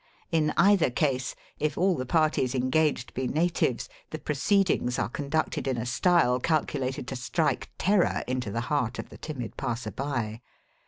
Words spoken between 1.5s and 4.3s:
if all the parties engaged be natives, the